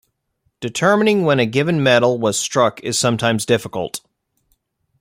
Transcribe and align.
Determining 0.61 1.25
when 1.25 1.39
a 1.39 1.45
given 1.45 1.83
medal 1.83 2.17
was 2.17 2.35
struck 2.39 2.83
is 2.83 2.97
sometimes 2.97 3.45
difficult. 3.45 4.01